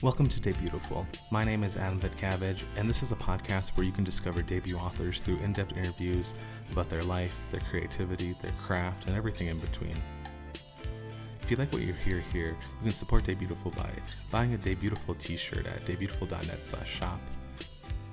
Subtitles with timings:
[0.00, 1.04] Welcome to Debutiful.
[1.32, 4.76] My name is Adam Vitkavage, and this is a podcast where you can discover debut
[4.76, 6.34] authors through in depth interviews
[6.70, 9.96] about their life, their creativity, their craft, and everything in between.
[11.42, 13.90] If you like what you hear here, you can support Debutiful by
[14.30, 17.20] buying a Debutiful t shirt at debutiful.net slash shop.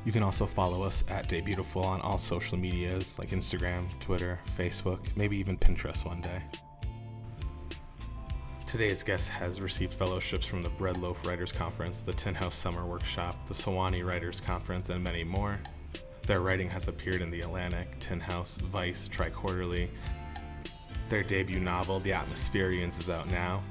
[0.05, 5.15] You can also follow us at Debutiful on all social medias like Instagram, Twitter, Facebook,
[5.15, 6.41] maybe even Pinterest one day.
[8.75, 12.85] Today's guest has received fellowships from the Bread Loaf Writers Conference, the Tin House Summer
[12.85, 15.57] Workshop, the Sewanee Writers Conference, and many more.
[16.27, 19.87] Their writing has appeared in The Atlantic, Tin House, Vice, Triquarterly.
[21.07, 23.63] Their debut novel, The Atmospherians, is out now.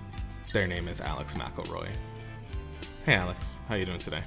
[0.55, 1.89] Their name is Alex McElroy.
[3.05, 4.23] Hey Alex, how you doing today?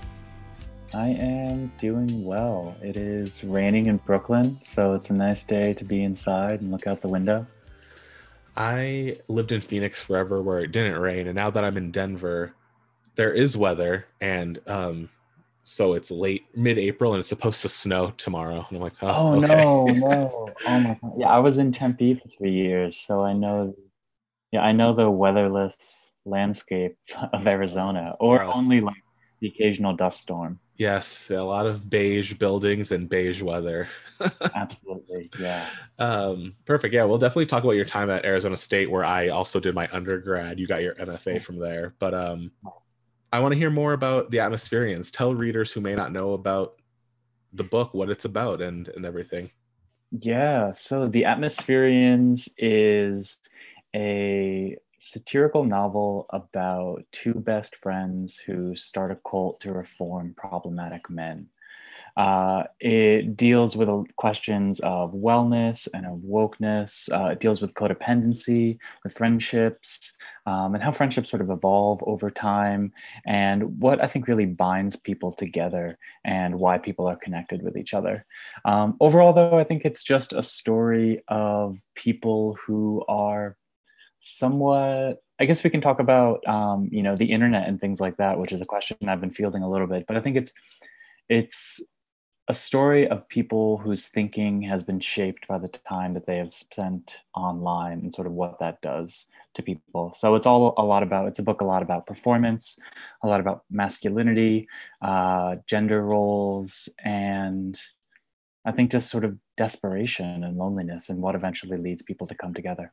[0.94, 2.78] I am doing well.
[2.84, 6.86] It is raining in Brooklyn, so it's a nice day to be inside and look
[6.86, 7.48] out the window.
[8.58, 12.56] I lived in Phoenix forever where it didn't rain, and now that I'm in Denver,
[13.16, 15.10] there is weather, and um,
[15.64, 18.66] so it's late mid-April, and it's supposed to snow tomorrow.
[18.68, 19.64] And I'm like, oh, oh okay.
[19.64, 21.30] no, no, oh my god, yeah.
[21.30, 23.76] I was in Tempe for three years, so I know,
[24.52, 26.98] yeah, I know the weatherless landscape
[27.34, 29.04] of Arizona, or only like
[29.40, 30.60] the occasional dust storm.
[30.78, 33.88] Yes, a lot of beige buildings and beige weather.
[34.56, 35.66] Absolutely, yeah.
[35.98, 36.94] Um, perfect.
[36.94, 39.90] Yeah, we'll definitely talk about your time at Arizona State, where I also did my
[39.92, 40.60] undergrad.
[40.60, 42.52] You got your MFA from there, but um,
[43.34, 45.12] I want to hear more about the Atmospherians.
[45.12, 46.76] Tell readers who may not know about
[47.54, 49.50] the book what it's about and and everything.
[50.12, 53.38] Yeah, so the Atmospherians is
[53.96, 61.48] a satirical novel about two best friends who start a cult to reform problematic men.
[62.18, 67.08] Uh, it deals with questions of wellness and of wokeness.
[67.14, 70.14] Uh, it deals with codependency, with friendships,
[70.48, 72.92] um, and how friendships sort of evolve over time,
[73.28, 77.94] and what I think really binds people together and why people are connected with each
[77.94, 78.26] other.
[78.66, 83.57] Um, overall, though, I think it's just a story of people who are
[84.20, 88.18] somewhat i guess we can talk about um, you know the internet and things like
[88.18, 90.54] that which is a question i've been fielding a little bit but i think it's
[91.30, 91.82] it's
[92.50, 96.54] a story of people whose thinking has been shaped by the time that they have
[96.54, 100.14] spent online and sort of what that does to people.
[100.18, 102.78] So it's all a lot about it's a book a lot about performance
[103.24, 104.68] a lot about masculinity
[105.02, 107.80] uh, gender roles and
[108.66, 112.54] i think just sort of desperation and loneliness and what eventually leads people to come
[112.54, 112.92] together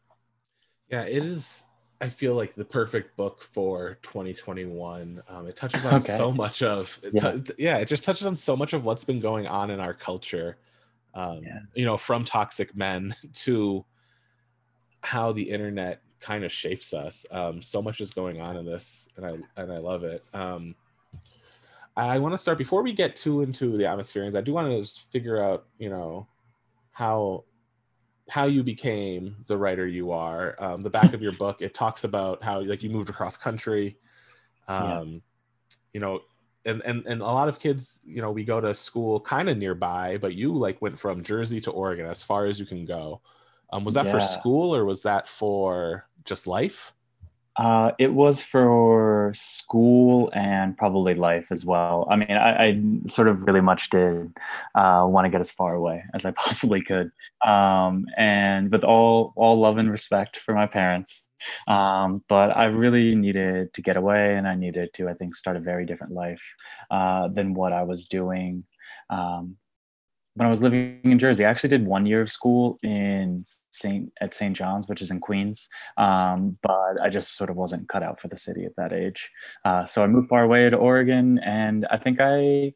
[0.94, 1.64] yeah, it is.
[2.00, 5.22] I feel like the perfect book for 2021.
[5.28, 6.16] Um, it touches on okay.
[6.16, 7.32] so much of, yeah.
[7.32, 9.92] T- yeah, it just touches on so much of what's been going on in our
[9.92, 10.58] culture.
[11.14, 11.58] Um, yeah.
[11.74, 13.84] You know, from toxic men to
[15.02, 17.26] how the internet kind of shapes us.
[17.32, 20.24] Um, so much is going on in this, and I and I love it.
[20.32, 20.76] Um,
[21.96, 24.34] I want to start before we get too into the atmospherians.
[24.34, 26.26] I do want to just figure out, you know,
[26.92, 27.44] how
[28.28, 30.56] how you became the writer you are.
[30.58, 33.98] Um, the back of your book it talks about how like you moved across country.
[34.68, 35.18] Um, yeah.
[35.92, 36.20] You know,
[36.64, 39.58] and and and a lot of kids, you know, we go to school kind of
[39.58, 43.20] nearby, but you like went from Jersey to Oregon as far as you can go.
[43.72, 44.12] Um, was that yeah.
[44.12, 46.92] for school or was that for just life?
[47.56, 52.06] Uh, it was for school and probably life as well.
[52.10, 54.32] I mean, I, I sort of really much did
[54.74, 57.12] uh, want to get as far away as I possibly could,
[57.46, 61.24] um, and with all all love and respect for my parents.
[61.68, 65.56] Um, but I really needed to get away, and I needed to, I think, start
[65.56, 66.42] a very different life
[66.90, 68.64] uh, than what I was doing
[69.10, 69.56] um,
[70.34, 71.44] when I was living in Jersey.
[71.44, 74.56] I actually did one year of school in Saint at St.
[74.56, 78.28] John's, which is in Queens, um, but I just sort of wasn't cut out for
[78.28, 79.30] the city at that age.
[79.64, 82.74] Uh, so I moved far away to Oregon, and I think I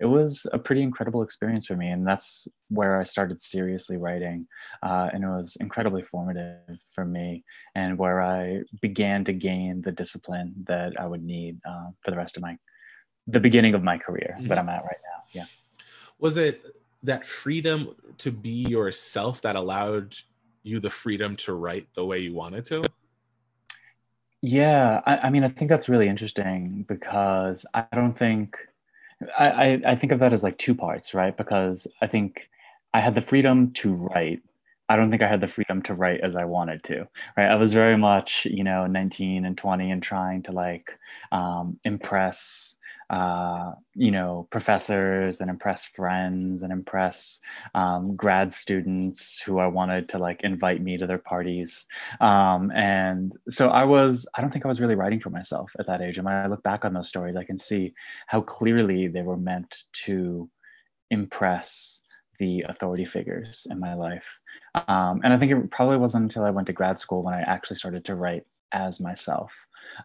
[0.00, 4.46] it was a pretty incredible experience for me, and that's where I started seriously writing,
[4.82, 7.44] uh, and it was incredibly formative for me,
[7.74, 12.16] and where I began to gain the discipline that I would need uh, for the
[12.16, 12.58] rest of my
[13.26, 14.48] the beginning of my career mm-hmm.
[14.48, 15.22] that I'm at right now.
[15.32, 15.44] Yeah.
[16.18, 16.62] Was it
[17.02, 20.16] that freedom to be yourself that allowed
[20.62, 22.84] you the freedom to write the way you wanted to?
[24.40, 28.56] Yeah, I, I mean, I think that's really interesting because I don't think
[29.36, 31.36] I, I, I think of that as like two parts, right?
[31.36, 32.48] Because I think
[32.94, 34.42] I had the freedom to write.
[34.88, 37.06] I don't think I had the freedom to write as I wanted to,
[37.36, 37.50] right?
[37.50, 40.90] I was very much, you know, 19 and 20 and trying to like
[41.30, 42.76] um, impress
[43.10, 47.38] uh, you know, professors and impress friends and impress
[47.74, 51.86] um, grad students who I wanted to like invite me to their parties.
[52.20, 55.86] Um, and so I was, I don't think I was really writing for myself at
[55.86, 56.18] that age.
[56.18, 57.94] And when I look back on those stories, I can see
[58.26, 59.74] how clearly they were meant
[60.04, 60.50] to
[61.10, 62.00] impress
[62.38, 64.24] the authority figures in my life.
[64.74, 67.40] Um, and I think it probably wasn't until I went to grad school when I
[67.40, 69.50] actually started to write as myself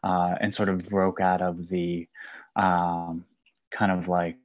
[0.03, 2.07] uh, and sort of broke out of the
[2.55, 3.25] um,
[3.71, 4.37] kind of like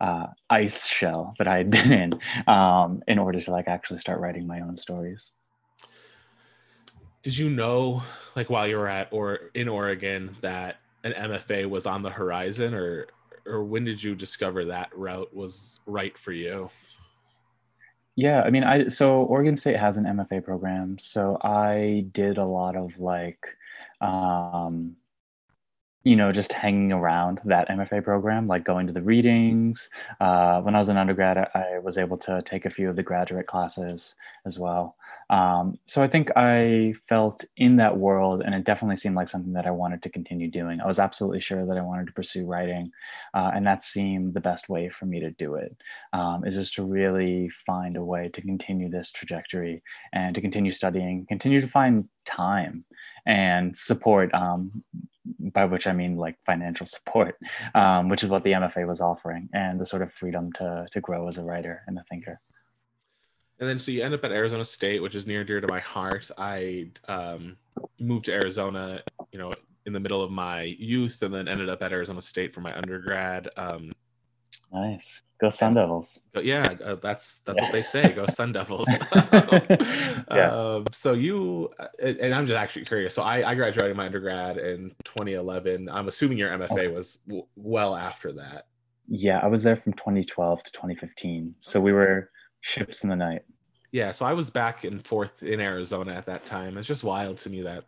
[0.00, 4.20] uh, ice shell that I had been in um, in order to like actually start
[4.20, 5.32] writing my own stories.
[7.22, 8.02] Did you know,
[8.36, 12.74] like while you were at or in Oregon, that an MFA was on the horizon,
[12.74, 13.06] or
[13.46, 16.70] or when did you discover that route was right for you?
[18.16, 22.44] Yeah, I mean, I so Oregon State has an MFA program, so I did a
[22.44, 23.40] lot of like
[24.00, 24.96] um,
[26.04, 29.88] you know, just hanging around that MFA program, like going to the readings.
[30.20, 33.02] Uh, when I was an undergrad, I was able to take a few of the
[33.02, 34.14] graduate classes
[34.44, 34.96] as well.
[35.30, 39.54] Um, so I think I felt in that world, and it definitely seemed like something
[39.54, 40.82] that I wanted to continue doing.
[40.82, 42.90] I was absolutely sure that I wanted to pursue writing,
[43.32, 45.74] uh, and that seemed the best way for me to do it.
[46.12, 50.72] Um, is just to really find a way to continue this trajectory and to continue
[50.72, 52.84] studying, continue to find time
[53.26, 54.84] and support um,
[55.38, 57.38] by which I mean like financial support,
[57.74, 61.00] um, which is what the MFA was offering, and the sort of freedom to to
[61.00, 62.40] grow as a writer and a thinker.
[63.60, 65.68] And then so you end up at Arizona State, which is near and dear to
[65.68, 66.30] my heart.
[66.36, 67.56] I um,
[68.00, 69.00] moved to Arizona,
[69.32, 69.52] you know,
[69.86, 72.76] in the middle of my youth, and then ended up at Arizona State for my
[72.76, 73.48] undergrad.
[73.56, 73.92] Um,
[74.74, 75.22] nice.
[75.40, 76.20] Go Sun Devils.
[76.42, 77.64] Yeah, uh, that's that's yeah.
[77.64, 78.12] what they say.
[78.12, 78.88] Go Sun Devils.
[79.14, 80.50] yeah.
[80.50, 83.14] Um, so you uh, and I'm just actually curious.
[83.14, 85.88] So I, I graduated my undergrad in 2011.
[85.88, 88.66] I'm assuming your MFA was w- well after that.
[89.08, 91.54] Yeah, I was there from 2012 to 2015.
[91.60, 92.30] So we were
[92.60, 93.42] ships in the night.
[93.92, 96.78] Yeah, so I was back and forth in Arizona at that time.
[96.78, 97.84] It's just wild to me that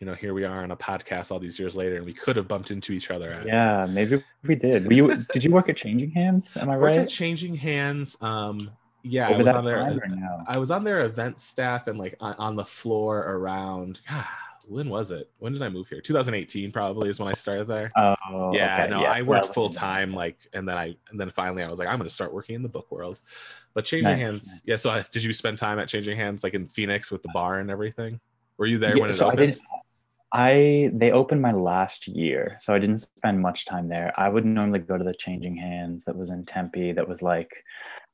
[0.00, 2.36] you know, here we are on a podcast all these years later, and we could
[2.36, 3.32] have bumped into each other.
[3.32, 3.46] At.
[3.46, 4.86] Yeah, maybe we did.
[4.86, 5.24] Were you?
[5.32, 6.56] did you work at Changing Hands?
[6.56, 6.96] Am I right?
[6.96, 8.16] At Changing Hands.
[8.20, 8.70] Um,
[9.02, 9.98] yeah, Over I was on their.
[10.46, 14.00] I was on their event staff and like on, on the floor around.
[14.08, 14.24] God,
[14.68, 15.30] when was it?
[15.38, 16.00] When did I move here?
[16.00, 17.92] 2018 probably is when I started there.
[17.96, 18.82] Oh, yeah.
[18.82, 18.90] Okay.
[18.90, 21.88] No, I worked full time, like, and then I and then finally I was like,
[21.88, 23.20] I'm going to start working in the book world.
[23.74, 24.20] But Changing nice.
[24.20, 24.76] Hands, yeah.
[24.76, 27.60] So I, did you spend time at Changing Hands, like in Phoenix with the bar
[27.60, 28.20] and everything?
[28.58, 29.40] Were you there yeah, when it so opened?
[29.40, 29.62] I didn't,
[30.32, 34.12] I they opened my last year, so I didn't spend much time there.
[34.18, 36.92] I would normally go to the Changing Hands that was in Tempe.
[36.92, 37.50] That was like,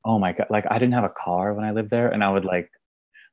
[0.05, 2.31] oh my god, like I didn't have a car when I lived there, and I
[2.31, 2.71] would like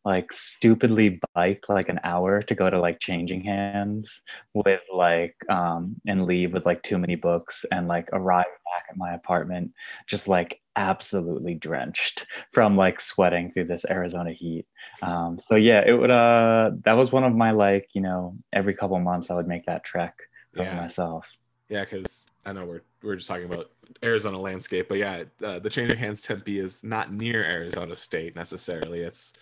[0.05, 4.21] like stupidly bike like an hour to go to like changing hands
[4.53, 8.97] with like um and leave with like too many books and like arrive back at
[8.97, 9.71] my apartment
[10.07, 14.65] just like absolutely drenched from like sweating through this Arizona heat.
[15.01, 18.73] Um so yeah, it would uh that was one of my like, you know, every
[18.73, 20.15] couple months I would make that trek
[20.55, 20.75] for yeah.
[20.75, 21.27] myself.
[21.67, 23.71] Yeah, cuz I know we're we're just talking about
[24.03, 29.01] Arizona landscape, but yeah, uh, the of Hands Tempe is not near Arizona State necessarily.
[29.01, 29.33] It's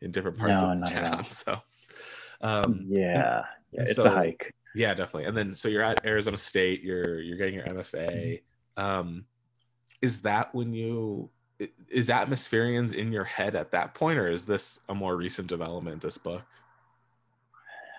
[0.00, 1.24] in different parts no, of the town.
[1.24, 1.60] So,
[2.40, 3.42] um, yeah,
[3.72, 4.54] yeah it's so, a hike.
[4.74, 5.24] Yeah, definitely.
[5.24, 6.82] And then so you're at Arizona State.
[6.82, 8.42] You're you're getting your MFA.
[8.76, 9.24] Um,
[10.02, 11.30] is that when you
[11.88, 16.00] is Atmospherians in your head at that point, or is this a more recent development?
[16.00, 16.42] This book.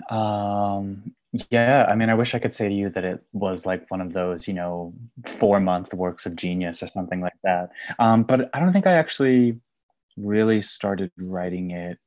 [0.10, 1.14] Um,
[1.50, 4.02] yeah, I mean, I wish I could say to you that it was like one
[4.02, 4.94] of those, you know,
[5.38, 7.70] four month works of genius or something like that.
[8.00, 9.60] Um, but I don't think I actually
[10.18, 12.00] really started writing it.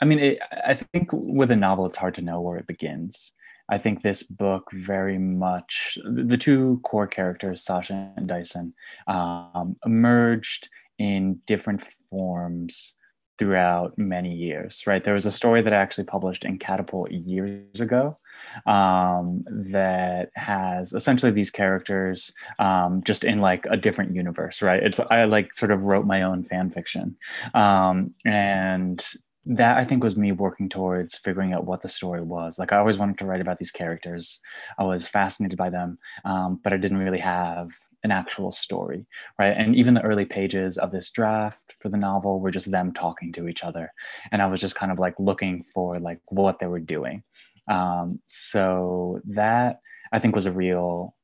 [0.00, 3.32] I mean, it, I think with a novel, it's hard to know where it begins.
[3.70, 8.74] I think this book very much, the two core characters, Sasha and Dyson,
[9.06, 12.94] um, emerged in different forms
[13.38, 15.04] throughout many years, right?
[15.04, 18.18] There was a story that I actually published in Catapult years ago
[18.66, 24.82] um, that has essentially these characters um, just in like a different universe, right?
[24.82, 27.16] It's I like sort of wrote my own fan fiction,
[27.54, 29.04] um, and
[29.44, 32.58] that I think was me working towards figuring out what the story was.
[32.58, 34.40] Like I always wanted to write about these characters.
[34.78, 37.70] I was fascinated by them, um, but I didn't really have
[38.04, 39.06] an actual story,
[39.38, 39.54] right?
[39.56, 43.32] And even the early pages of this draft for the novel were just them talking
[43.32, 43.92] to each other,
[44.30, 47.22] and I was just kind of like looking for like what they were doing.
[47.68, 49.80] Um, so that
[50.12, 51.14] I think was a real.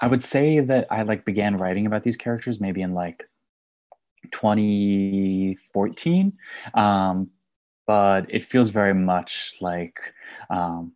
[0.00, 3.22] I would say that I like began writing about these characters maybe in like
[4.32, 6.32] 2014,
[6.74, 7.30] um,
[7.90, 9.98] but it feels very much like
[10.48, 10.92] um,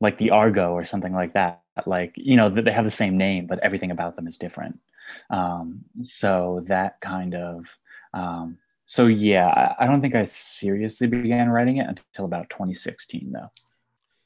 [0.00, 3.18] like the Argo or something like that, like you know that they have the same
[3.18, 4.80] name but everything about them is different.
[5.28, 7.66] Um, so that kind of
[8.14, 13.32] um, so yeah I, I, don't think i seriously began writing it until about 2016
[13.32, 13.50] though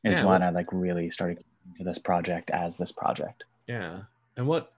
[0.05, 1.43] is yeah, when well, i like really started
[1.79, 3.43] to this project as this project.
[3.67, 4.03] Yeah
[4.37, 4.73] and what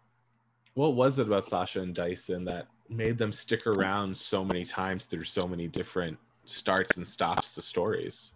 [0.73, 5.05] what was it about sasha and dyson that made them stick around so many times
[5.05, 8.35] through so many different starts and stops the stories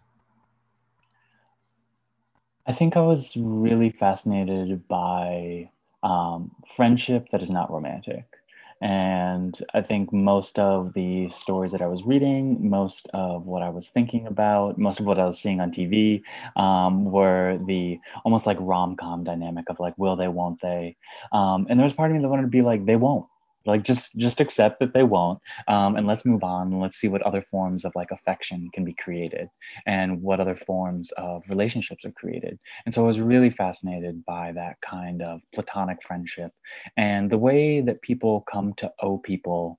[2.69, 5.71] I think I was really fascinated by
[6.03, 8.27] um, friendship that is not romantic.
[8.83, 13.71] And I think most of the stories that I was reading, most of what I
[13.71, 16.23] was thinking about, most of what I was seeing on TV
[16.57, 20.99] um, were the almost like rom com dynamic of like, will they, won't they?
[21.33, 23.27] Um, and there was part of me that wanted to be like, they won't
[23.67, 25.39] like just just accept that they won't
[25.69, 28.85] um, and let's move on and let's see what other forms of like affection can
[28.85, 29.49] be created
[29.87, 32.59] and what other forms of relationships are created.
[32.85, 36.53] And so i was really fascinated by that kind of platonic friendship
[36.97, 39.79] and the way that people come to owe people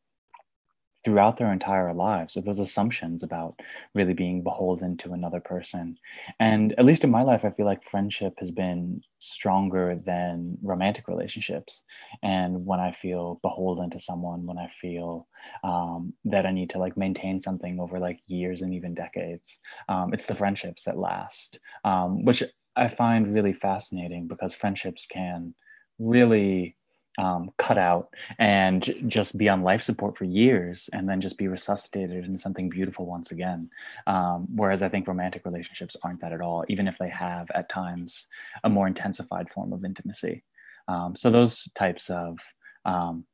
[1.04, 3.60] throughout their entire lives of those assumptions about
[3.94, 5.98] really being beholden to another person.
[6.40, 11.08] And at least in my life i feel like friendship has been stronger than romantic
[11.08, 11.84] relationships.
[12.24, 15.28] And when i feel beholden to someone when i feel
[15.64, 20.14] um, that i need to like maintain something over like years and even decades um,
[20.14, 22.44] it's the friendships that last um, which
[22.76, 25.54] i find really fascinating because friendships can
[26.00, 26.76] really
[27.20, 31.50] um, cut out and just be on life support for years and then just be
[31.50, 33.70] resuscitated into something beautiful once again.
[34.08, 37.68] Um, whereas I think romantic relationships aren't that at all, even if they have at
[37.70, 38.28] times
[38.64, 40.44] a more intensified form of intimacy.
[40.88, 42.40] Um, so those types of
[42.86, 43.26] um,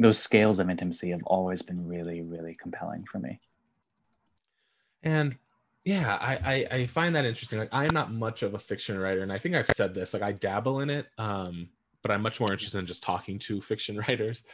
[0.00, 3.40] those scales of intimacy have always been really, really compelling for me.
[5.04, 5.36] And
[5.84, 7.60] yeah, I, I, I find that interesting.
[7.60, 10.12] Like I'm not much of a fiction writer, and I think I've said this.
[10.12, 11.06] Like I dabble in it.
[11.18, 11.68] Um,
[12.02, 14.44] but I'm much more interested in just talking to fiction writers.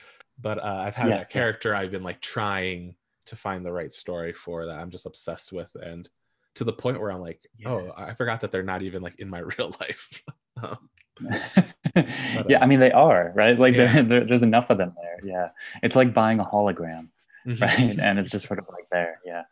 [0.40, 1.74] But uh, I've had yeah, a character.
[1.74, 2.96] I've been like trying
[3.26, 6.08] to find the right story for that I'm just obsessed with, and
[6.56, 7.68] to the point where I'm like, yeah.
[7.68, 10.22] oh, I forgot that they're not even like in my real life.
[10.62, 10.88] um,
[11.20, 13.58] but, yeah, I mean they are right.
[13.58, 14.02] Like yeah.
[14.02, 15.20] there's enough of them there.
[15.24, 15.48] Yeah,
[15.82, 17.08] it's like buying a hologram,
[17.46, 17.62] mm-hmm.
[17.62, 17.98] right?
[17.98, 19.20] and it's just sort of like there.
[19.24, 19.42] Yeah.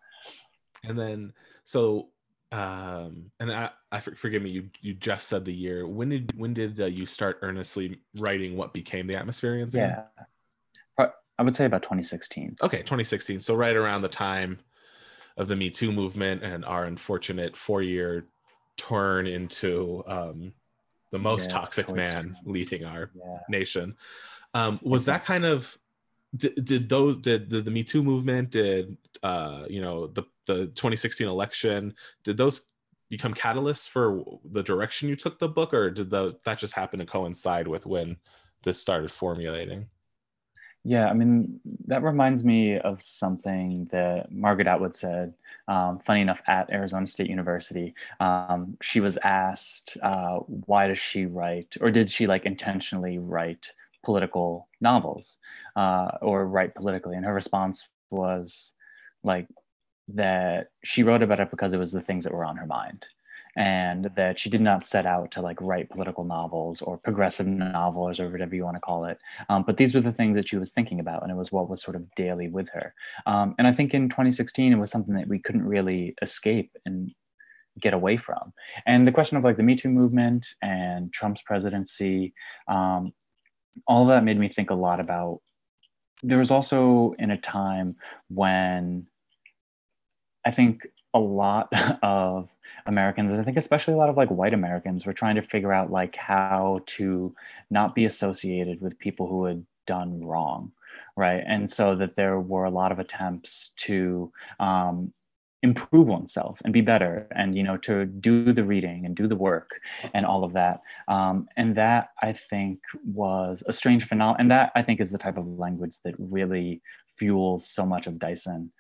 [0.84, 1.32] And then
[1.62, 2.08] so
[2.52, 5.86] um and i, I forgive me you you just said the year.
[5.86, 10.04] When did when did uh, you start earnestly writing what became the atmospherians yeah.
[11.38, 14.58] I would say about 2016 okay 2016 so right around the time
[15.36, 18.26] of the me too movement and our unfortunate four year
[18.76, 20.52] turn into um
[21.10, 23.38] the most yeah, toxic man leading our yeah.
[23.48, 23.94] nation.
[24.54, 25.76] Um was that kind of
[26.36, 31.28] did, those did, did the me too movement did uh you know the the 2016
[31.28, 32.72] election did those
[33.10, 36.98] become catalysts for the direction you took the book or did the, that just happen
[36.98, 38.16] to coincide with when
[38.62, 39.86] this started formulating?
[40.84, 45.34] Yeah i mean that reminds me of something that margaret atwood said
[45.68, 47.94] um, funny enough at arizona state university.
[48.18, 53.72] Um, she was asked uh, why does she write or did she like intentionally write
[54.02, 55.36] political novels
[55.76, 57.16] uh, or write politically.
[57.16, 58.72] And her response was
[59.22, 59.46] like
[60.08, 63.06] that she wrote about it because it was the things that were on her mind
[63.56, 68.18] and that she did not set out to like write political novels or progressive novels
[68.18, 69.18] or whatever you want to call it.
[69.48, 71.68] Um, but these were the things that she was thinking about and it was what
[71.68, 72.94] was sort of daily with her.
[73.26, 77.12] Um, and i think in 2016 it was something that we couldn't really escape and
[77.80, 78.52] get away from.
[78.86, 82.34] And the question of like the me too movement and trump's presidency
[82.68, 83.12] um,
[83.86, 85.40] all of that made me think a lot about
[86.22, 87.96] there was also in a time
[88.28, 89.06] when
[90.44, 92.48] I think a lot of
[92.86, 95.90] Americans, I think especially a lot of like white Americans, were trying to figure out
[95.90, 97.34] like how to
[97.70, 100.72] not be associated with people who had done wrong,
[101.16, 101.42] right?
[101.46, 105.12] And so that there were a lot of attempts to um,
[105.62, 109.36] improve oneself and be better and you know to do the reading and do the
[109.36, 109.70] work
[110.12, 110.80] and all of that.
[111.08, 115.18] Um, and that i think was a strange phenomenon and that i think is the
[115.18, 116.82] type of language that really
[117.18, 118.72] fuels so much of dyson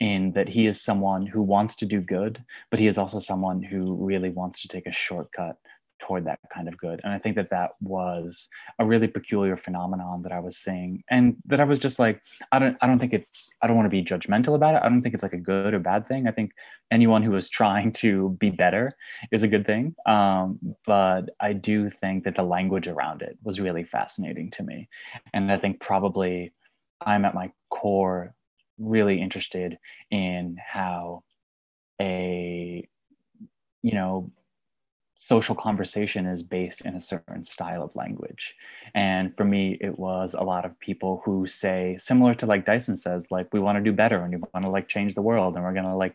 [0.00, 3.62] in that he is someone who wants to do good, but he is also someone
[3.62, 5.56] who really wants to take a shortcut
[6.00, 7.00] toward that kind of good.
[7.04, 11.36] And I think that that was a really peculiar phenomenon that I was seeing, and
[11.46, 12.20] that I was just like,
[12.52, 14.82] I don't, I don't think it's, I don't want to be judgmental about it.
[14.82, 16.26] I don't think it's like a good or bad thing.
[16.26, 16.52] I think
[16.90, 18.92] anyone who is trying to be better
[19.32, 19.94] is a good thing.
[20.06, 24.88] Um, but I do think that the language around it was really fascinating to me,
[25.32, 26.52] and I think probably
[27.00, 28.34] I'm at my core
[28.78, 29.78] really interested
[30.10, 31.22] in how
[32.00, 32.88] a
[33.82, 34.30] you know
[35.18, 38.54] social conversation is based in a certain style of language.
[38.94, 42.96] And for me, it was a lot of people who say, similar to like Dyson
[42.96, 45.56] says, like, we want to do better and we want to like change the world
[45.56, 46.14] and we're going to like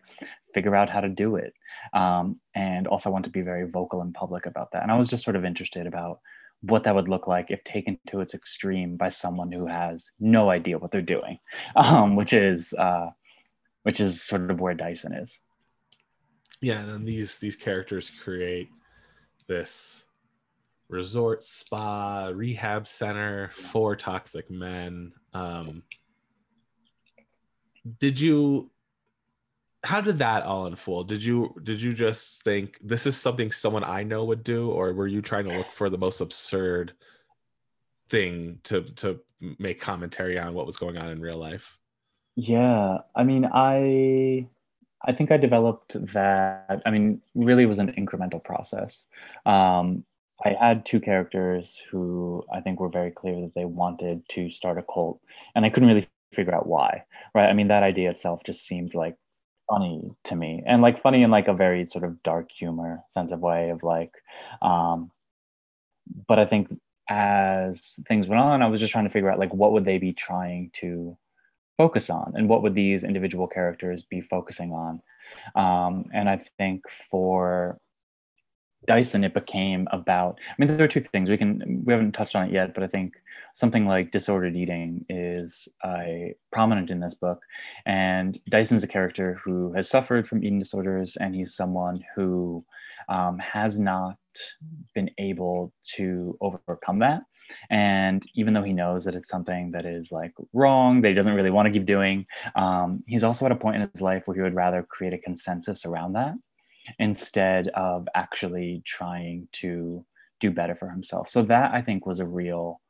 [0.53, 1.53] figure out how to do it.
[1.91, 4.83] Um, and also want to be very vocal and public about that.
[4.83, 6.22] And I was just sort of interested about
[6.62, 10.50] what that would look like if taken to its extreme by someone who has no
[10.50, 11.39] idea what they're doing,
[11.75, 13.10] um, which is uh,
[13.83, 15.39] which is sort of where Dyson is.
[16.62, 18.69] Yeah, and these these characters create
[19.48, 20.06] this
[20.90, 25.14] resort spa rehab center for toxic men.
[25.34, 25.84] Um
[28.00, 28.70] did you
[29.84, 31.10] how did that all unfold?
[31.10, 34.94] Did you did you just think this is something someone i know would do or
[34.94, 36.94] were you trying to look for the most absurd
[38.10, 39.20] thing to to
[39.60, 41.78] make commentary on what was going on in real life?
[42.36, 44.48] Yeah i mean i
[45.05, 46.81] I think I developed that.
[46.86, 49.03] I mean, really was an incremental process.
[49.45, 50.05] Um,
[50.45, 54.77] I had two characters who I think were very clear that they wanted to start
[54.77, 55.19] a cult,
[55.55, 57.03] and I couldn't really figure out why.
[57.36, 57.50] Right?
[57.50, 59.15] I mean, that idea itself just seemed like
[59.69, 63.31] funny to me, and like funny in like a very sort of dark humor sense
[63.31, 64.13] of way of like.
[64.62, 65.12] Um,
[66.27, 66.77] but I think
[67.10, 69.98] as things went on, I was just trying to figure out like what would they
[69.98, 71.17] be trying to
[71.77, 75.01] focus on and what would these individual characters be focusing on?
[75.56, 77.80] Um, and i think for
[78.88, 82.36] dyson it became about i mean there are two things we can we haven't touched
[82.36, 83.13] on it yet but i think
[83.53, 87.39] something like disordered eating is uh, prominent in this book.
[87.86, 92.65] And dyson's a character who has suffered from eating disorders and he's someone who
[93.10, 94.18] um, has not
[94.96, 97.22] been able to overcome that
[97.70, 101.34] and even though he knows that it's something that is like wrong, that he doesn't
[101.34, 104.36] really want to keep doing, um, he's also at a point in his life where
[104.36, 106.34] he would rather create a consensus around that
[107.00, 110.06] instead of actually trying to
[110.40, 111.30] do better for himself.
[111.30, 112.82] So that I think was a real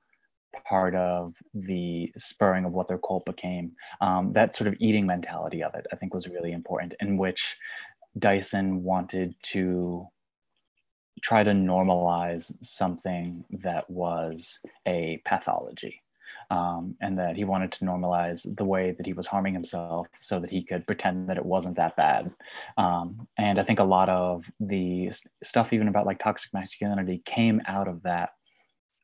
[0.68, 3.74] part of the spurring of what their cult became.
[4.02, 7.56] Um, that sort of eating mentality of it, I think, was really important, in which
[8.18, 10.08] Dyson wanted to
[11.22, 16.02] try to normalize something that was a pathology.
[16.52, 20.40] Um, and that he wanted to normalize the way that he was harming himself so
[20.40, 22.32] that he could pretend that it wasn't that bad.
[22.78, 27.62] Um, and I think a lot of the stuff, even about like toxic masculinity, came
[27.66, 28.32] out of that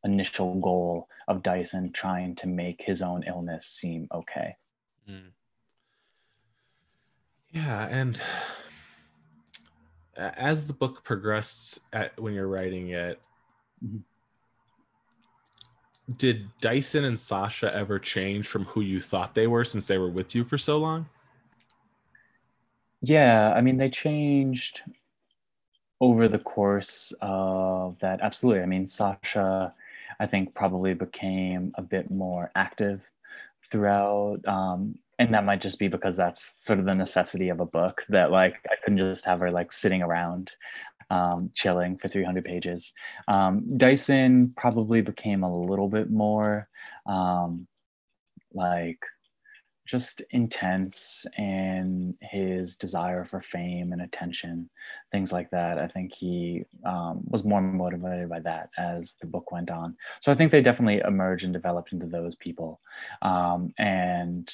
[0.03, 4.55] initial goal of Dyson trying to make his own illness seem okay.
[5.09, 5.31] Mm.
[7.51, 7.87] Yeah.
[7.87, 8.21] And
[10.19, 13.19] as the book progressed at, when you're writing it
[13.83, 13.97] mm-hmm.
[16.17, 20.09] did dyson and sasha ever change from who you thought they were since they were
[20.09, 21.07] with you for so long
[23.01, 24.81] yeah i mean they changed
[26.01, 29.73] over the course of that absolutely i mean sasha
[30.19, 33.01] i think probably became a bit more active
[33.71, 37.65] throughout um, and that might just be because that's sort of the necessity of a
[37.65, 40.51] book that like i couldn't just have her like sitting around
[41.11, 42.93] um, chilling for 300 pages
[43.27, 46.67] um, dyson probably became a little bit more
[47.07, 47.67] um,
[48.53, 48.99] like
[49.89, 54.69] just intense in his desire for fame and attention,
[55.11, 55.79] things like that.
[55.79, 59.97] I think he um, was more motivated by that as the book went on.
[60.21, 62.79] So I think they definitely emerged and developed into those people.
[63.23, 64.47] Um, and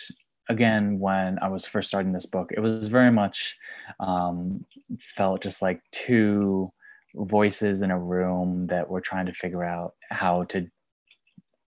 [0.50, 3.56] again, when I was first starting this book, it was very much
[4.00, 4.66] um,
[5.16, 6.72] felt just like two
[7.16, 10.70] voices in a room that were trying to figure out how to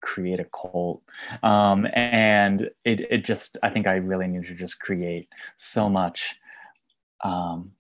[0.03, 1.03] create a cult.
[1.43, 6.35] Um, and it, it just, I think I really needed to just create so much
[7.25, 7.73] um,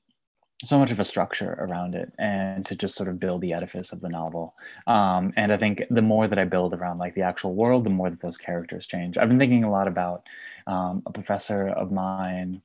[0.64, 3.92] so much of a structure around it and to just sort of build the edifice
[3.92, 4.54] of the novel.
[4.86, 7.90] Um, and i think the more that i build around like the actual world the
[7.90, 9.18] more that those characters change.
[9.18, 10.26] I've been thinking a lot about
[10.66, 12.62] um, a professor of mine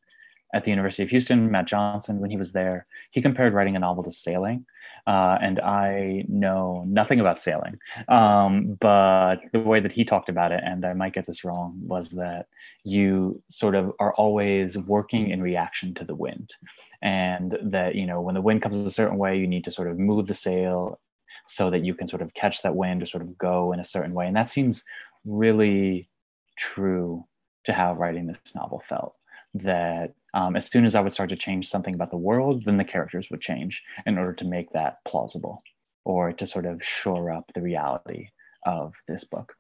[0.53, 2.85] at the university of houston matt johnson when he was there.
[3.11, 4.65] He compared writing a novel to sailing
[5.05, 7.77] uh, and i know nothing about sailing.
[8.07, 11.77] Um, but the way that he talked about it and i might get this wrong
[11.83, 12.47] was that
[12.83, 16.53] you sort of are always working in reaction to the wind
[17.01, 19.87] and that you know when the wind comes a certain way you need to sort
[19.87, 20.99] of move the sail
[21.47, 23.83] so that you can sort of catch that wind or sort of go in a
[23.83, 24.27] certain way.
[24.27, 24.83] And that seems
[25.25, 26.09] really
[26.57, 27.25] true
[27.65, 29.15] to how writing this novel felt
[29.53, 32.77] that um, as soon as i would start to change something about the world then
[32.77, 35.61] the characters would change in order to make that plausible
[36.05, 38.29] or to sort of shore up the reality
[38.65, 39.55] of this book.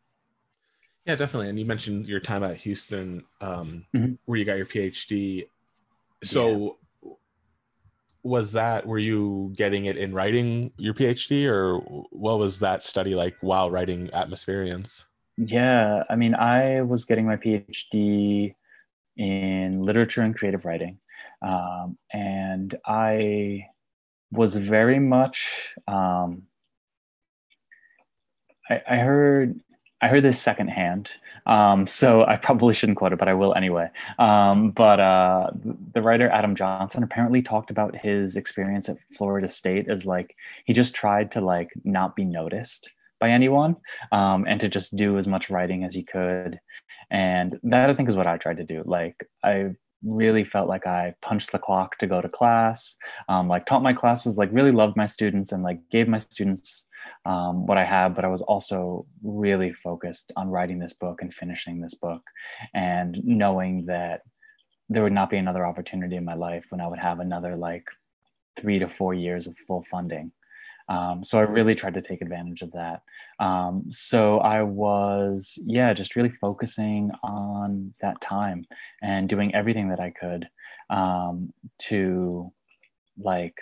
[1.05, 1.49] Yeah definitely.
[1.49, 4.13] And you mentioned your time at houston um, mm-hmm.
[4.25, 5.47] where you got your phd
[6.23, 6.77] so
[8.23, 11.79] was that were you getting it in writing your phd or
[12.11, 15.05] what was that study like while writing atmospherians?
[15.37, 18.53] Yeah i mean i was getting my phd
[19.17, 20.99] in literature and creative writing
[21.41, 23.65] um, and i
[24.31, 25.47] was very much
[25.87, 26.43] um,
[28.69, 29.59] I, I heard
[30.01, 31.09] I heard this secondhand,
[31.45, 33.89] um, so I probably shouldn't quote it, but I will anyway.
[34.17, 35.51] Um, but uh,
[35.93, 40.35] the writer Adam Johnson apparently talked about his experience at Florida State as like
[40.65, 43.75] he just tried to like not be noticed by anyone
[44.11, 46.59] um, and to just do as much writing as he could,
[47.11, 48.83] and that I think is what I tried to do.
[48.85, 52.95] Like I really felt like I punched the clock to go to class,
[53.29, 56.85] um, like taught my classes, like really loved my students, and like gave my students
[57.25, 61.33] um, what I had, but I was also really focused on writing this book and
[61.33, 62.21] finishing this book
[62.73, 64.21] and knowing that
[64.89, 67.85] there would not be another opportunity in my life when I would have another like
[68.59, 70.31] three to four years of full funding.
[70.89, 73.01] Um, so I really tried to take advantage of that.
[73.39, 78.65] Um, so I was, yeah, just really focusing on that time
[79.01, 80.49] and doing everything that I could
[80.89, 81.53] um,
[81.87, 82.51] to
[83.17, 83.55] like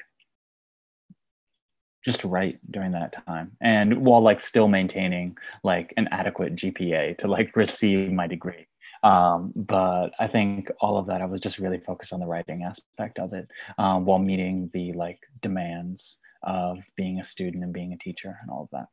[2.04, 7.28] just write during that time and while like still maintaining like an adequate gpa to
[7.28, 8.68] like receive my degree.
[9.02, 12.64] Um, but i think all of that i was just really focused on the writing
[12.64, 17.94] aspect of it um, while meeting the like demands of being a student and being
[17.94, 18.88] a teacher and all of that.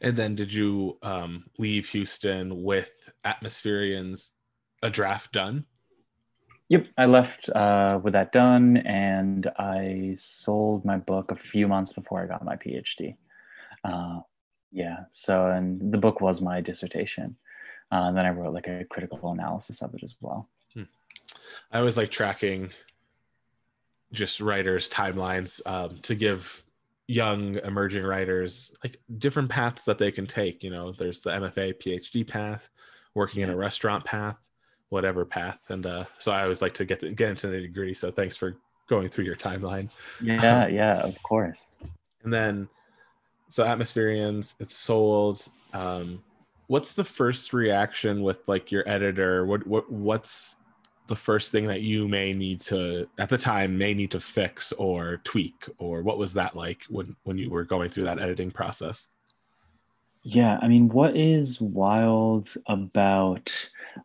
[0.00, 2.90] And then did you um, leave houston with
[3.24, 4.32] atmospherians
[4.82, 5.66] a draft done
[6.68, 11.92] Yep, I left uh, with that done, and I sold my book a few months
[11.92, 13.16] before I got my PhD.
[13.84, 14.20] Uh,
[14.72, 17.36] yeah, so and the book was my dissertation.
[17.92, 20.48] Uh, and then I wrote like a critical analysis of it as well.
[20.74, 20.82] Hmm.
[21.70, 22.70] I was like tracking
[24.12, 26.64] just writers' timelines um, to give
[27.06, 30.64] young emerging writers like different paths that they can take.
[30.64, 32.68] You know, there's the MFA, PhD path,
[33.14, 34.48] working in a restaurant path
[34.90, 35.64] whatever path.
[35.68, 37.94] And uh, so I always like to get the, get into the degree.
[37.94, 38.56] So thanks for
[38.88, 39.94] going through your timeline.
[40.20, 41.76] Yeah, yeah, of course.
[42.22, 42.68] And then,
[43.48, 45.46] so Atmospherians, it's sold.
[45.72, 46.22] Um,
[46.68, 49.46] what's the first reaction with like your editor?
[49.46, 50.56] What what what's
[51.08, 54.72] the first thing that you may need to at the time may need to fix
[54.72, 58.50] or tweak or what was that like when when you were going through that editing
[58.50, 59.08] process?
[60.28, 63.52] Yeah, I mean, what is wild about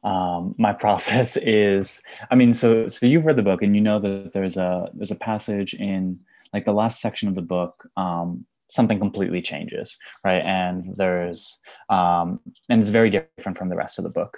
[0.03, 3.97] um, my process is, I mean, so so you've read the book and you know
[3.97, 6.19] that there's a there's a passage in
[6.53, 10.43] like the last section of the book, um, something completely changes, right?
[10.45, 11.57] And there's
[11.89, 14.37] um, and it's very different from the rest of the book.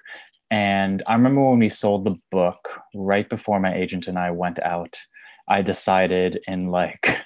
[0.52, 4.60] And I remember when we sold the book right before my agent and I went
[4.62, 4.96] out,
[5.50, 7.17] I decided in like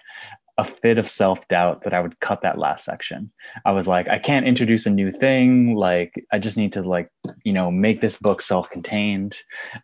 [0.58, 3.32] a fit of self doubt that I would cut that last section.
[3.66, 5.76] I was like, I can't introduce a new thing.
[5.76, 7.10] Like, I just need to like,
[7.44, 9.36] you know, make this book self contained,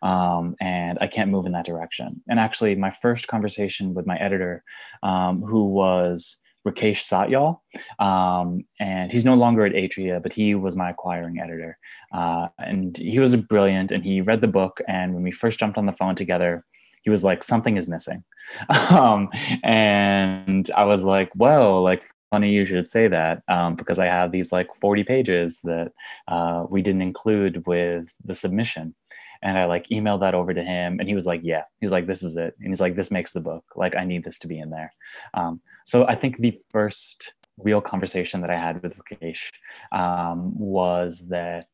[0.02, 2.22] um, and I can't move in that direction.
[2.28, 4.64] And actually, my first conversation with my editor,
[5.02, 7.60] um, who was Rakesh Satyal,
[8.04, 11.78] um, and he's no longer at Atria, but he was my acquiring editor,
[12.12, 13.92] uh, and he was brilliant.
[13.92, 16.64] And he read the book, and when we first jumped on the phone together,
[17.04, 18.24] he was like, something is missing
[18.68, 19.30] um,
[19.62, 24.32] and I was like, well, like funny you should say that um, because I have
[24.32, 25.92] these like 40 pages that
[26.28, 28.94] uh, we didn't include with the submission.
[29.42, 32.06] And I like emailed that over to him and he was like, yeah, he's like,
[32.06, 32.54] this is it.
[32.58, 33.64] And he's like, this makes the book.
[33.76, 34.92] Like, I need this to be in there.
[35.34, 39.50] Um, so I think the first real conversation that I had with Rakesh
[39.92, 41.68] um, was that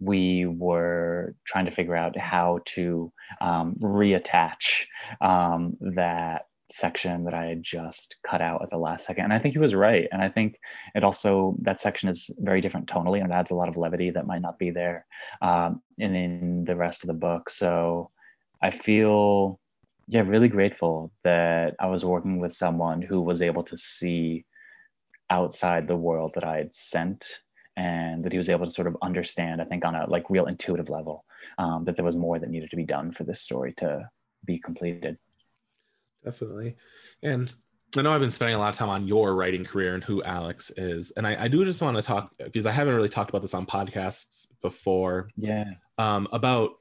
[0.00, 4.86] we were trying to figure out how to um, reattach
[5.20, 9.24] um, that section that I had just cut out at the last second.
[9.24, 10.08] And I think he was right.
[10.12, 10.58] And I think
[10.94, 14.10] it also, that section is very different tonally and it adds a lot of levity
[14.10, 15.06] that might not be there
[15.42, 17.50] um, in, in the rest of the book.
[17.50, 18.10] So
[18.62, 19.58] I feel,
[20.08, 24.44] yeah, really grateful that I was working with someone who was able to see
[25.28, 27.26] outside the world that I had sent
[27.76, 30.46] and that he was able to sort of understand, I think, on a like real
[30.46, 31.24] intuitive level,
[31.58, 34.08] um, that there was more that needed to be done for this story to
[34.44, 35.18] be completed.
[36.24, 36.76] Definitely,
[37.22, 37.52] and
[37.96, 40.22] I know I've been spending a lot of time on your writing career and who
[40.22, 43.30] Alex is, and I, I do just want to talk because I haven't really talked
[43.30, 45.30] about this on podcasts before.
[45.36, 45.70] Yeah.
[45.98, 46.72] Um, about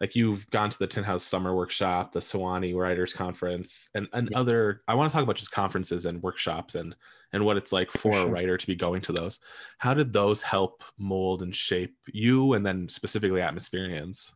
[0.00, 4.28] like you've gone to the Tin House Summer Workshop, the Sewanee Writers Conference, and, and
[4.30, 4.38] yeah.
[4.38, 4.82] other.
[4.86, 6.94] I want to talk about just conferences and workshops and
[7.32, 8.26] and what it's like for, for sure.
[8.26, 9.40] a writer to be going to those.
[9.78, 14.32] How did those help mold and shape you, and then specifically Atmospherians?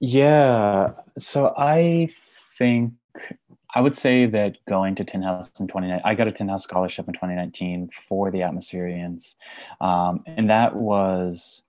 [0.00, 2.10] Yeah, so I
[2.58, 2.94] think
[3.74, 6.64] I would say that going to Tin House in 2019, I got a Tin House
[6.64, 9.34] scholarship in 2019 for the Atmospherians.
[9.80, 11.62] Um, and that was,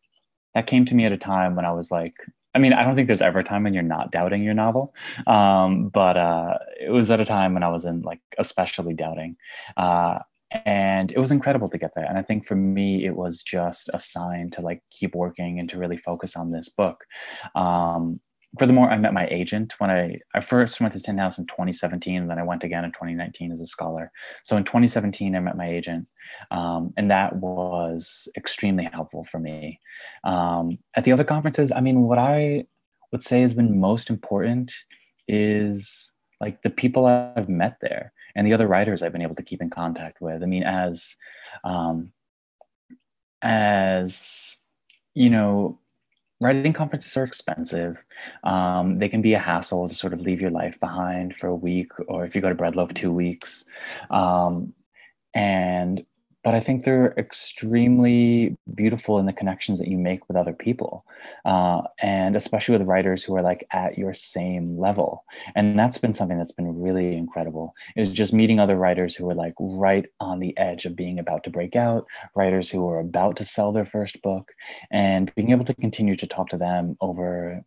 [0.54, 2.15] that came to me at a time when I was like,
[2.56, 4.94] I mean, I don't think there's ever a time when you're not doubting your novel.
[5.28, 9.38] Um, but uh, it was at a time when I was in like especially doubting.
[9.76, 10.20] Uh,
[10.66, 12.06] and it was incredible to get there.
[12.06, 15.68] And I think for me, it was just a sign to like keep working and
[15.70, 17.06] to really focus on this book.
[17.56, 18.20] Um,
[18.60, 22.22] furthermore, I met my agent when I, I first went to Tin House in 2017,
[22.22, 24.12] and then I went again in 2019 as a scholar.
[24.44, 26.08] So in 2017, I met my agent,
[26.52, 29.80] um, and that was extremely helpful for me.
[30.24, 32.66] Um, at the other conferences, I mean, what I
[33.12, 34.72] would say has been most important
[35.28, 36.12] is
[36.42, 39.62] like the people I've met there and the other writers I've been able to keep
[39.62, 40.44] in contact with.
[40.44, 41.16] I mean, as
[41.63, 42.12] um,
[43.42, 44.58] as
[45.13, 45.80] you know,
[46.43, 47.97] writing conferences are expensive.
[48.43, 51.56] Um, they can be a hassle to sort of leave your life behind for a
[51.56, 53.65] week, or if you go to Breadloaf, two weeks.
[54.10, 54.73] Um,
[55.34, 56.06] and
[56.43, 61.06] but I think they're extremely beautiful in the connections that you make with other people,
[61.45, 65.23] uh, and especially with writers who are like at your same level.
[65.56, 67.73] And that's been something that's been really incredible.
[67.95, 71.43] Is just meeting other writers who are like right on the edge of being about
[71.45, 74.51] to break out, writers who are about to sell their first book,
[74.91, 77.63] and being able to continue to talk to them over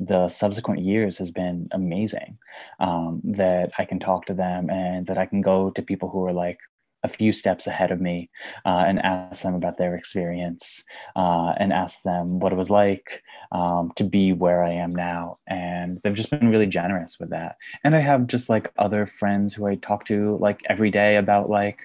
[0.00, 2.38] the subsequent years has been amazing.
[2.80, 6.24] Um, that I can talk to them and that I can go to people who
[6.24, 6.58] are like
[7.04, 8.30] a few steps ahead of me
[8.64, 10.84] uh, and ask them about their experience
[11.16, 15.38] uh, and ask them what it was like um, to be where I am now.
[15.46, 17.56] And they've just been really generous with that.
[17.84, 21.50] And I have just like other friends who I talk to like every day about
[21.50, 21.80] like,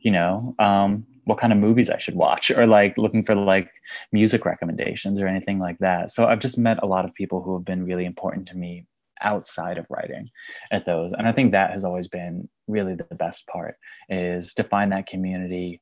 [0.00, 3.70] you know, um, what kind of movies I should watch or like looking for like
[4.12, 6.10] music recommendations or anything like that.
[6.10, 8.86] So I've just met a lot of people who have been really important to me
[9.22, 10.28] outside of writing
[10.70, 13.76] at those and i think that has always been really the best part
[14.08, 15.80] is to find that community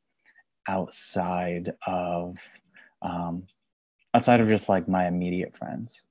[0.69, 2.37] outside of
[3.03, 3.45] um,
[4.15, 6.03] outside of just like my immediate friends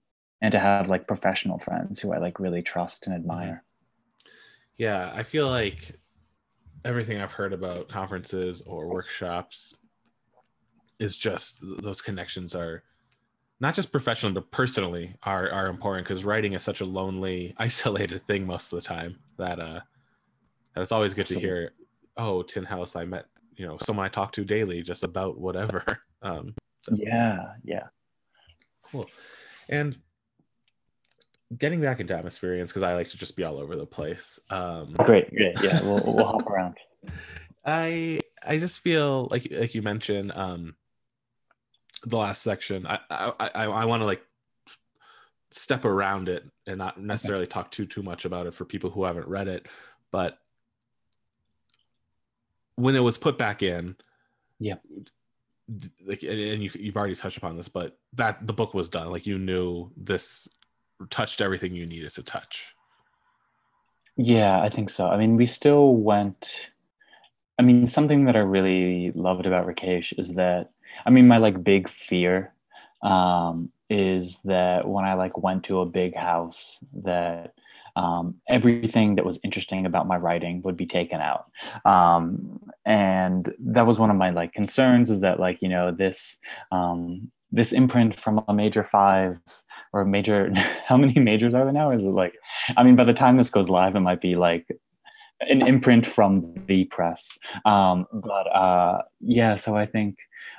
[0.42, 3.32] and to have like professional friends who i like really trust and mm-hmm.
[3.32, 3.64] admire
[4.78, 6.00] yeah i feel like
[6.84, 9.74] everything i've heard about conferences or workshops
[11.00, 12.84] is just those connections are
[13.60, 18.26] not just professionally but personally are are important because writing is such a lonely isolated
[18.28, 19.80] thing most of the time that uh
[20.74, 21.72] that it's always good to hear
[22.18, 25.84] oh tin house i met you know someone i talk to daily just about whatever.
[26.22, 26.96] Um so.
[26.98, 27.84] yeah yeah.
[28.92, 29.08] Cool.
[29.70, 29.96] And
[31.56, 34.94] getting back into atmospherians because i like to just be all over the place um
[35.06, 35.56] great great.
[35.62, 36.78] Yeah we'll, we'll hop around.
[37.64, 40.76] I i just feel like like you mentioned um
[42.06, 42.86] the last section.
[42.88, 44.24] I I I, I want to like
[45.52, 47.52] step around it and not necessarily okay.
[47.52, 49.68] talk too too much about it for people who haven't read it,
[50.12, 50.40] but
[52.76, 53.96] when it was put back in,
[54.60, 54.76] yeah,
[56.06, 59.12] like and you you've already touched upon this, but that the book was done.
[59.12, 60.48] Like you knew this
[61.10, 62.74] touched everything you needed to touch.
[64.18, 65.08] Yeah, I think so.
[65.08, 66.50] I mean, we still went.
[67.58, 70.72] I mean, something that I really loved about Rakesh is that
[71.06, 72.54] I mean, my like big fear
[73.04, 77.54] um, is that when I like went to a big house, that
[77.96, 81.46] um, everything that was interesting about my writing would be taken out.
[81.86, 86.38] Um, and that was one of my like concerns is that like you know this
[86.72, 89.40] um, this imprint from a major five
[89.94, 90.52] or major
[90.86, 91.92] how many majors are there now?
[91.92, 92.34] Is it like
[92.76, 94.68] I mean by the time this goes live, it might be like
[95.42, 97.38] an imprint from the press.
[97.66, 100.18] Um, but uh, yeah, so I think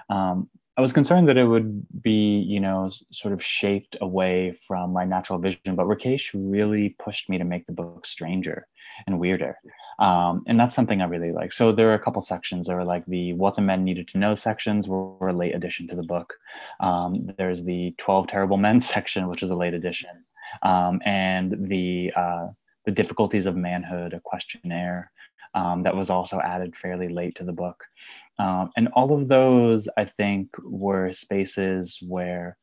[0.08, 4.92] um, I was concerned that it would be, you know, sort of shaped away from
[4.92, 8.66] my natural vision, but Rakesh really pushed me to make the book stranger
[9.06, 9.56] and weirder.
[9.98, 11.54] Um, and that's something I really like.
[11.54, 12.66] So there are a couple sections.
[12.66, 15.54] There are like the What the Men Needed to Know sections were, were a late
[15.54, 16.34] addition to the book.
[16.80, 20.10] Um, there's the 12 Terrible Men section, which is a late addition.
[20.62, 22.48] Um, and the, uh,
[22.84, 25.10] the Difficulties of Manhood, a questionnaire
[25.56, 27.82] um, that was also added fairly late to the book.
[28.38, 32.58] Um, and all of those, I think, were spaces where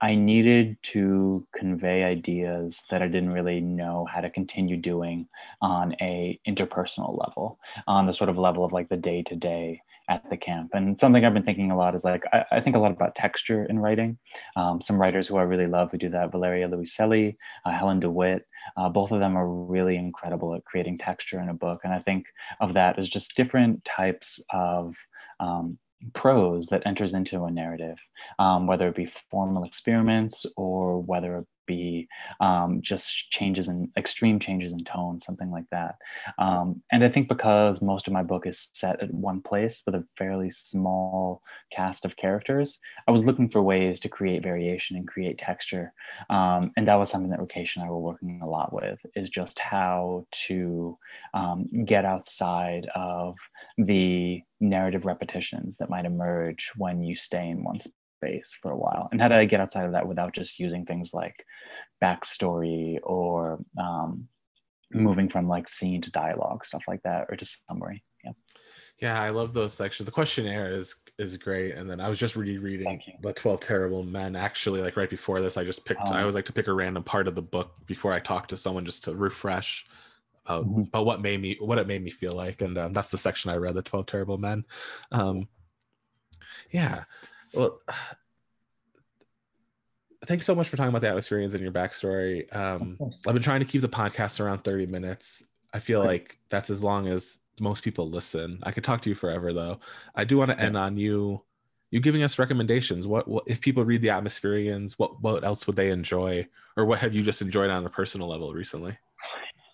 [0.00, 5.28] I needed to convey ideas that I didn't really know how to continue doing
[5.62, 9.80] on a interpersonal level, on the sort of level of like the day to day
[10.10, 10.72] at the camp.
[10.74, 13.14] And something I've been thinking a lot is like, I, I think a lot about
[13.14, 14.18] texture in writing.
[14.56, 18.44] Um, some writers who I really love who do that, Valeria Luiselli, uh, Helen DeWitt,
[18.76, 21.80] uh, both of them are really incredible at creating texture in a book.
[21.84, 22.26] And I think
[22.60, 24.94] of that as just different types of
[25.40, 25.78] um,
[26.12, 27.98] prose that enters into a narrative,
[28.38, 32.08] um, whether it be formal experiments or whether be
[32.40, 35.96] um, just changes in extreme changes in tone, something like that.
[36.38, 39.94] Um, and I think because most of my book is set at one place with
[39.94, 45.06] a fairly small cast of characters, I was looking for ways to create variation and
[45.06, 45.92] create texture.
[46.30, 49.30] Um, and that was something that Rakesh and I were working a lot with is
[49.30, 50.98] just how to
[51.32, 53.36] um, get outside of
[53.78, 57.78] the narrative repetitions that might emerge when you stay in one
[58.24, 59.08] space for a while.
[59.12, 61.44] And how do i get outside of that without just using things like
[62.02, 64.28] backstory or um,
[64.92, 68.02] moving from like scene to dialogue stuff like that or just summary?
[68.24, 68.32] Yeah.
[69.00, 70.06] Yeah i love those sections.
[70.06, 71.74] The questionnaire is is great.
[71.74, 75.56] And then i was just rereading the 12 terrible men actually like right before this
[75.56, 77.74] i just picked um, i always like to pick a random part of the book
[77.86, 79.86] before i talk to someone just to refresh
[80.46, 80.82] about, mm-hmm.
[80.82, 82.60] about what made me what it made me feel like.
[82.60, 84.64] And um, that's the section i read the 12 terrible men.
[85.12, 85.48] Um
[86.70, 87.04] yeah
[87.54, 87.80] well
[90.26, 92.54] thanks so much for talking about the Atmospherians and your backstory.
[92.54, 95.42] Um i've been trying to keep the podcast around 30 minutes.
[95.72, 98.60] I feel like that's as long as most people listen.
[98.62, 99.80] I could talk to you forever though.
[100.14, 101.42] I do want to end on you
[101.90, 103.06] you giving us recommendations.
[103.06, 106.48] What, what if people read the atmospherians what what else would they enjoy?
[106.76, 108.98] Or what have you just enjoyed on a personal level recently?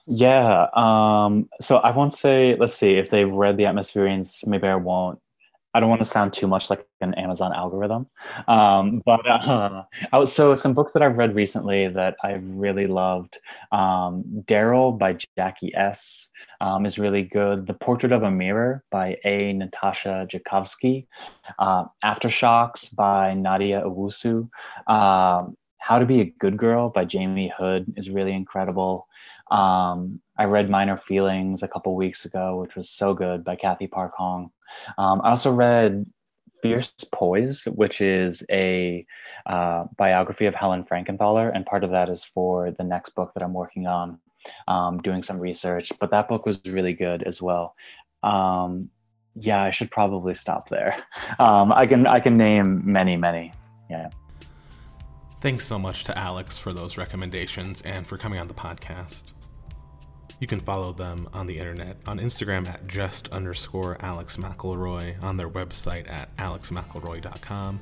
[0.06, 0.66] Yeah.
[0.74, 5.20] Um, so I won't say, let's see, if they've read The Atmospherians, maybe I won't.
[5.72, 8.06] I don't want to sound too much like an Amazon algorithm.
[8.48, 9.84] Um, but uh,
[10.26, 13.38] so some books that I've read recently that I've really loved.
[13.70, 16.28] Um, Darryl by Jackie Ess
[16.60, 17.66] Um, is really good.
[17.66, 19.52] The Portrait of a Mirror by A.
[19.52, 21.06] Natasha Joukovsky.
[21.58, 24.48] Uh, Aftershocks by Nadia Owusu.
[24.86, 29.06] Um, How to Be a Good Girl by Jamie Hood is really incredible.
[29.50, 33.86] Um, I read Minor Feelings a couple weeks ago, which was so good by Cathy
[33.86, 34.50] Park Hong.
[34.98, 36.06] Um, I also read
[36.62, 39.06] Fierce Poise, which is a
[39.46, 43.42] uh, biography of Helen Frankenthaler, and part of that is for the next book that
[43.42, 44.18] I'm working on,
[44.68, 45.92] um, doing some research.
[46.00, 47.74] But that book was really good as well.
[48.22, 48.90] Um,
[49.34, 51.04] yeah, I should probably stop there.
[51.38, 53.54] Um, I can I can name many, many.
[53.88, 54.10] Yeah.
[55.40, 59.32] Thanks so much to Alex for those recommendations and for coming on the podcast.
[60.40, 65.36] You can follow them on the internet on Instagram at just underscore Alex McElroy, on
[65.36, 67.78] their website at alexmcelroy.com.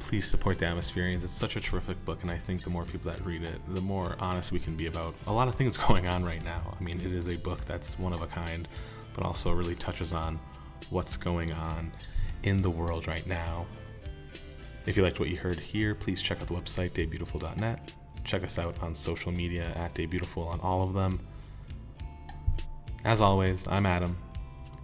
[0.00, 1.22] Please support the Atmospherians.
[1.22, 3.80] It's such a terrific book, and I think the more people that read it, the
[3.80, 6.76] more honest we can be about a lot of things going on right now.
[6.78, 8.66] I mean, it is a book that's one of a kind,
[9.14, 10.40] but also really touches on
[10.90, 11.92] what's going on
[12.42, 13.66] in the world right now.
[14.84, 17.94] If you liked what you heard here, please check out the website, debutiful.net.
[18.24, 21.20] Check us out on social media at debutiful on all of them.
[23.04, 24.14] As always, I'm Adam.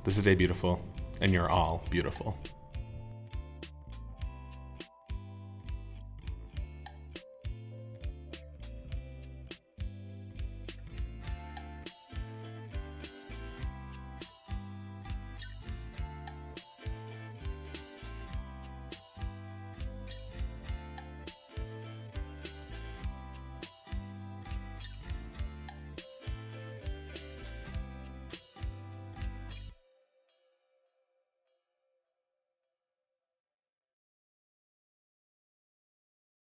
[0.04, 0.80] This is Debutiful,
[1.20, 2.38] and you're all beautiful.